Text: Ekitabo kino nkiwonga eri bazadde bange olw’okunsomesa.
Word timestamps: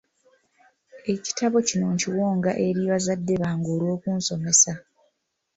Ekitabo 1.13 1.57
kino 1.67 1.85
nkiwonga 1.93 2.51
eri 2.65 2.81
bazadde 2.91 3.33
bange 3.41 3.69
olw’okunsomesa. 3.75 4.73